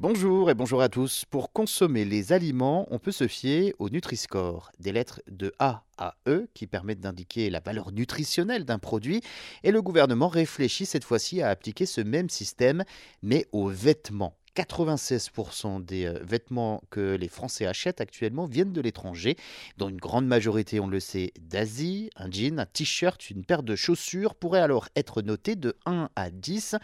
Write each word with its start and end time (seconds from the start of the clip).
Bonjour 0.00 0.48
et 0.48 0.54
bonjour 0.54 0.80
à 0.80 0.88
tous. 0.88 1.24
Pour 1.24 1.52
consommer 1.52 2.04
les 2.04 2.32
aliments, 2.32 2.86
on 2.92 3.00
peut 3.00 3.10
se 3.10 3.26
fier 3.26 3.74
au 3.80 3.90
Nutri-Score, 3.90 4.70
des 4.78 4.92
lettres 4.92 5.20
de 5.28 5.52
A 5.58 5.82
à 5.96 6.14
E 6.28 6.48
qui 6.54 6.68
permettent 6.68 7.00
d'indiquer 7.00 7.50
la 7.50 7.58
valeur 7.58 7.90
nutritionnelle 7.90 8.64
d'un 8.64 8.78
produit. 8.78 9.22
Et 9.64 9.72
le 9.72 9.82
gouvernement 9.82 10.28
réfléchit 10.28 10.86
cette 10.86 11.02
fois-ci 11.02 11.42
à 11.42 11.48
appliquer 11.48 11.84
ce 11.84 12.00
même 12.00 12.30
système, 12.30 12.84
mais 13.24 13.48
aux 13.50 13.70
vêtements. 13.70 14.36
96% 14.58 15.84
des 15.84 16.06
euh, 16.06 16.18
vêtements 16.22 16.82
que 16.90 17.14
les 17.14 17.28
Français 17.28 17.64
achètent 17.64 18.00
actuellement 18.00 18.46
viennent 18.46 18.72
de 18.72 18.80
l'étranger, 18.80 19.36
dont 19.76 19.88
une 19.88 19.98
grande 19.98 20.26
majorité, 20.26 20.80
on 20.80 20.88
le 20.88 20.98
sait, 20.98 21.32
d'Asie. 21.40 22.10
Un 22.16 22.28
jean, 22.28 22.58
un 22.58 22.66
t-shirt, 22.66 23.30
une 23.30 23.44
paire 23.44 23.62
de 23.62 23.76
chaussures 23.76 24.34
pourraient 24.34 24.60
alors 24.60 24.88
être 24.96 25.22
notés 25.22 25.54
de 25.54 25.76
1 25.86 26.10
à 26.16 26.30
10 26.30 26.74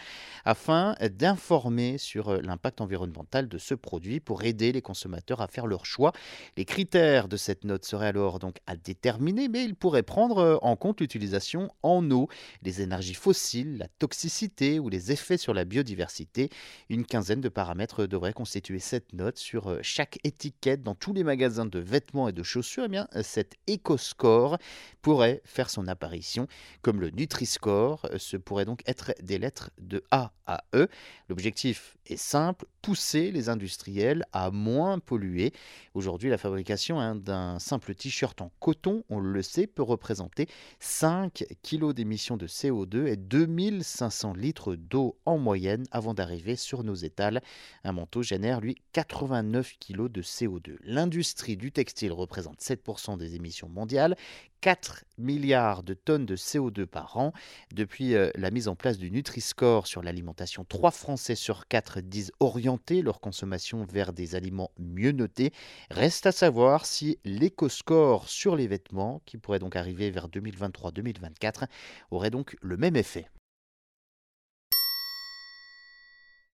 afin 0.45 0.95
d'informer 1.18 1.98
sur 1.98 2.29
euh, 2.29 2.40
l'impact 2.43 2.80
environnemental 2.80 3.48
de 3.48 3.58
ce 3.58 3.75
produit 3.75 4.20
pour 4.20 4.45
aider 4.45 4.70
les 4.70 4.82
consommateurs 4.82 5.41
à 5.41 5.49
faire 5.49 5.66
leur 5.66 5.85
choix. 5.85 6.13
Les 6.57 6.64
critères 6.64 7.27
de 7.27 7.36
cette 7.36 7.64
note 7.64 7.85
seraient 7.85 8.08
alors 8.08 8.38
donc 8.38 8.58
à 8.68 8.77
déterminer, 8.77 9.49
mais 9.49 9.64
ils 9.64 9.75
pourraient 9.75 10.04
prendre 10.04 10.38
euh, 10.38 10.57
en 10.63 10.77
compte 10.77 11.00
l'utilisation 11.00 11.71
en 11.82 12.08
eau, 12.13 12.29
les 12.63 12.82
énergies 12.82 13.14
fossiles, 13.14 13.79
la 13.79 13.88
toxicité 13.99 14.79
ou 14.79 14.88
les 14.88 15.11
effets 15.11 15.38
sur 15.38 15.54
la 15.54 15.64
biodiversité. 15.64 16.50
Une 16.88 17.04
quinzaine 17.04 17.41
de 17.41 17.49
paramètres 17.49 17.64
devraient 18.09 18.32
constituer 18.32 18.79
cette 18.79 19.13
note 19.13 19.39
sur 19.39 19.68
euh, 19.68 19.79
chaque 19.82 20.18
étiquette 20.25 20.82
dans 20.82 20.95
tous 20.95 21.13
les 21.13 21.25
magasins 21.25 21.67
de 21.67 21.79
vêtements 21.79 22.29
et 22.29 22.32
de 22.32 22.43
chaussures. 22.43 22.85
Eh 22.86 22.89
bien, 22.89 23.09
euh, 23.14 23.22
cet 23.22 23.55
EcoScore 23.68 24.59
pourrait 25.03 25.41
faire 25.45 25.71
son 25.71 25.89
apparition 25.89 26.46
comme 26.82 27.00
le 27.00 27.11
Nutri-Score. 27.11 28.07
Euh, 28.11 28.19
ce 28.19 28.36
pourrait 28.36 28.64
donc 28.64 28.82
être 28.86 29.13
des 29.22 29.39
lettres 29.39 29.71
de 29.79 30.03
A 30.11 30.32
à 30.46 30.64
E. 30.75 30.89
L'objectif 31.29 31.96
est 32.06 32.17
simple, 32.17 32.67
pousser 32.83 33.31
les 33.31 33.48
industriels 33.48 34.25
à 34.33 34.50
moins 34.50 34.98
polluer. 34.98 35.53
Aujourd'hui, 35.94 36.28
la 36.28 36.39
fabrication 36.39 37.00
hein, 37.00 37.14
d'un 37.14 37.58
simple 37.58 37.94
t-shirt 37.94 38.41
en 38.42 38.50
coton, 38.60 39.05
on 39.08 39.20
le 39.20 39.42
sait, 39.42 39.66
peut 39.66 39.83
représenter 39.83 40.48
5 40.81 41.44
kg 41.62 41.92
d'émissions 41.92 42.36
de 42.36 42.47
CO2 42.47 43.06
et 43.06 43.16
2500 43.16 44.34
litres 44.34 44.75
d'eau 44.75 45.16
en 45.25 45.38
moyenne 45.38 45.84
avant 45.91 46.14
d'arriver 46.14 46.56
sur 46.56 46.84
nos 46.84 46.94
étals. 46.94 47.41
Un 47.84 47.92
manteau 47.92 48.23
génère, 48.23 48.61
lui, 48.61 48.77
89 48.92 49.75
kg 49.78 50.09
de 50.09 50.23
CO2. 50.23 50.77
L'industrie 50.83 51.56
du 51.56 51.73
textile 51.73 52.12
représente 52.12 52.61
7% 52.61 53.17
des 53.17 53.34
émissions 53.34 53.69
mondiales, 53.69 54.17
4 54.64 55.05
milliards 55.19 55.83
de 55.83 55.92
tonnes 55.92 56.25
de 56.25 56.37
CO2 56.37 56.87
par 56.87 57.19
an. 57.19 57.33
Depuis 57.75 58.15
euh, 58.15 58.31
la 58.34 58.50
mise 58.50 58.67
en 58.67 58.77
place 58.77 58.97
du 58.97 59.11
Nutri-Score 59.11 59.87
sur 59.87 60.03
l'alimentation, 60.03 60.65
3 60.65 60.91
Français 60.91 61.34
sur 61.34 61.69
4 61.69 62.00
disent 62.00 62.33
orienter 62.41 63.03
leur 63.03 63.20
consommation 63.20 63.84
vers 63.84 64.15
des 64.15 64.34
aliments 64.34 64.70
mieux 64.78 65.12
notés. 65.12 65.53
Reste 65.91 66.25
à 66.25 66.33
savoir 66.33 66.87
si 66.87 67.19
l'éco-score 67.25 68.28
sur 68.28 68.56
les 68.56 68.67
vêtements, 68.67 69.20
qui 69.27 69.37
pourrait 69.37 69.59
donc 69.59 69.77
arriver 69.77 70.11
vers 70.11 70.28
2023-2024, 70.28 71.67
aurait 72.11 72.31
donc 72.31 72.56
le 72.62 72.78
même 72.78 72.97
effet. 72.97 73.28